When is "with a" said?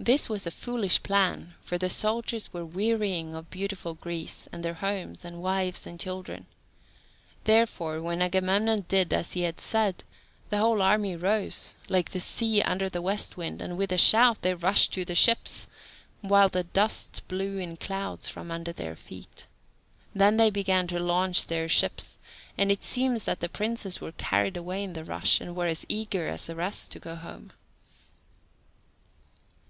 13.76-13.96